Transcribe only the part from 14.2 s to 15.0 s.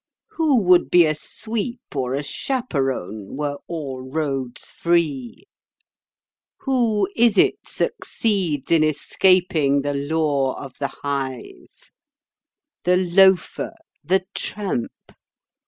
tramp.